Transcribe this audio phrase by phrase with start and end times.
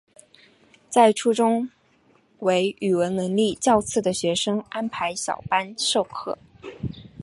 [0.89, 1.69] 在初中
[2.39, 6.39] 为语文能力较次的学生安排小班授课。